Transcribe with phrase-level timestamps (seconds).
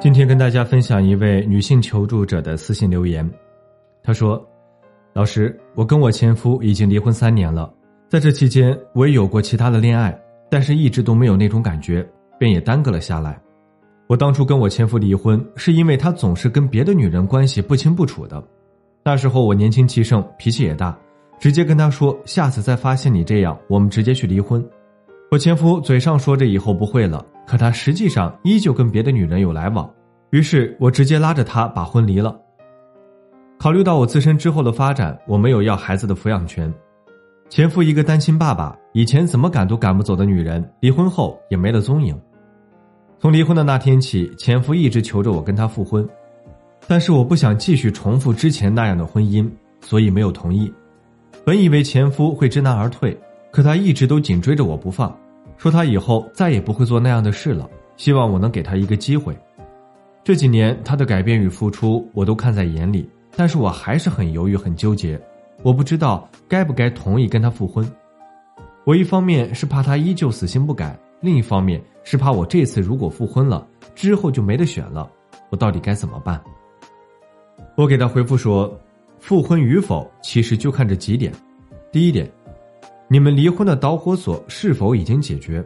[0.00, 3.30] 今天跟大家分享一位女性求助者的私信留言，
[4.02, 4.42] 她说
[5.12, 7.70] ：“老师，我跟我前夫已经离婚三年了，
[8.08, 10.18] 在这期间我也有过其他的恋爱，
[10.48, 12.02] 但是一直都没有那种感觉，
[12.38, 13.38] 便也耽搁了下来。
[14.06, 18.42] 我当初跟我前夫离婚，是因为他总是跟别的女人关系不清不楚的。
[19.04, 20.98] 那时候我年轻气盛，脾气也大，
[21.38, 24.66] 直接跟他说，下次再发现你这样，我们直接去离婚。
[25.30, 29.92] 我前夫嘴上说着以后不会了。”可他实际上依旧跟别的女人有来往，
[30.30, 32.40] 于是我直接拉着他把婚离了。
[33.58, 36.72] 考虑到我自身之后的发展，我没有要孩子的抚养权。
[37.48, 42.16] 前夫一个单亲爸爸，以前怎么赶都赶不走的女人，离婚后也没了踪影。
[43.18, 46.08] 从离婚的那天起，前夫一直求着我跟他复婚，
[46.86, 50.72] 但是我不想继续重复之前那样的婚姻，所以没有同意。
[51.44, 53.18] 本以为前夫会知难而退，
[53.50, 55.12] 可他一直都紧追着我不放。
[55.60, 59.36] 说他以后再也不会做那样的事了，希望我能给他一个机会。
[60.24, 65.20] 这几年他的改变与付出我都看在眼里，但是我还是很犹豫、很纠结。
[65.62, 67.86] 我不知道该不该同意跟他复婚。
[68.84, 75.10] 我一方面是怕他依旧死心不改，另一方面是怕我这次如果复婚了之后就没得选了。
[75.50, 76.40] 我到底该怎么办？
[77.76, 78.74] 我给他回复说，
[79.18, 81.30] 复婚与否其实就看这几点。
[81.92, 82.26] 第一点。
[83.12, 85.64] 你们离婚的导火索是否已经解决？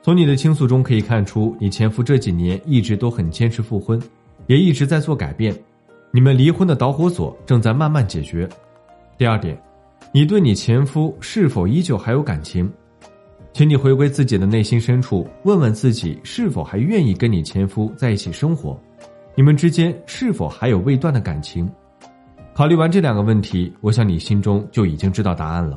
[0.00, 4.00] 从你的倾诉中可以看出，你前夫这几年一直都很坚持复婚，
[4.46, 5.52] 也一直在做改变。
[6.12, 8.48] 你们离婚的导火索正在慢慢解决。
[9.16, 9.60] 第二点，
[10.12, 12.70] 你对你前夫是否依旧还有感情？
[13.52, 18.80] 请你回归自己的内心深处，问问自己是否还愿意跟你前夫在一起生活？
[19.34, 21.68] 你们之间是否还有未断的感情？
[22.54, 25.76] 考虑完这两个问题，我想你心中就已经知道答案了。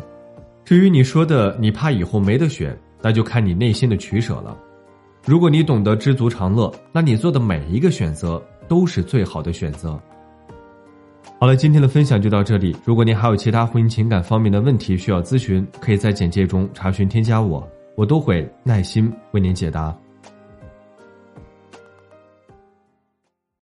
[0.64, 4.58] 至于你说的你怕以后没得选，那就看你内心的取舍了。
[5.26, 10.00] 如果你懂得知足常乐，那你做的每一个选择都是最好的选择。
[11.40, 12.76] 好了，今天的分享就到这里。
[12.86, 19.96] 如果您还有其他婚姻情感方面的问题需要咨询，可以在简介中查询添加我，我都会耐心为您解答。